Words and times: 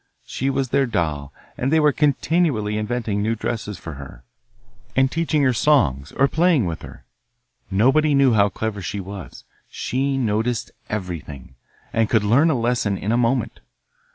She 0.25 0.49
was 0.49 0.69
their 0.69 0.87
doll, 0.87 1.31
and 1.59 1.71
they 1.71 1.79
were 1.79 1.91
continually 1.91 2.75
inventing 2.75 3.21
new 3.21 3.35
dresses 3.35 3.77
for 3.77 3.93
her, 4.01 4.23
and 4.95 5.11
teaching 5.11 5.43
her 5.43 5.53
songs 5.53 6.11
or 6.13 6.27
playing 6.27 6.65
with 6.65 6.81
her. 6.81 7.05
Nobody 7.69 8.15
knew 8.15 8.33
how 8.33 8.49
clever 8.49 8.81
she 8.81 8.99
was! 8.99 9.43
She 9.69 10.17
noticed 10.17 10.71
everything, 10.89 11.53
and 11.93 12.09
could 12.09 12.23
learn 12.23 12.49
a 12.49 12.55
lesson 12.59 12.97
in 12.97 13.11
a 13.11 13.15
moment. 13.15 13.59